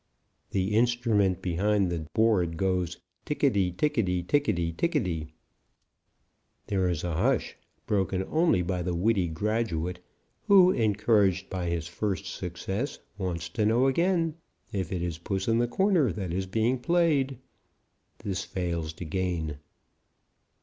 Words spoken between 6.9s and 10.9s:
a hush, broken only by the witty graduate, who,